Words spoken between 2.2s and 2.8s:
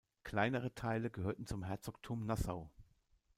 Nassau.